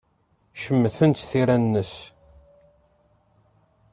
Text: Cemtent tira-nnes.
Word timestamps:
Cemtent 0.63 1.23
tira-nnes. 1.29 1.93